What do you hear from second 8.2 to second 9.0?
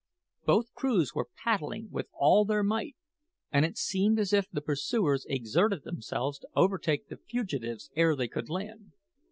could land.